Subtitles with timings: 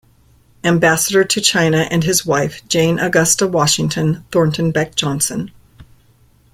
[0.63, 5.51] Ambassador to China and his wife Jane Augusta Washington Thornton Beck Johnson.